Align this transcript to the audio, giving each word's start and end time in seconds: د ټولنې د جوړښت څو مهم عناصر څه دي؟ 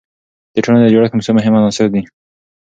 د 0.53 0.55
ټولنې 0.63 0.83
د 0.83 0.91
جوړښت 0.93 1.13
څو 1.25 1.31
مهم 1.37 1.53
عناصر 1.57 1.77
څه 1.89 1.93
دي؟ 1.93 2.01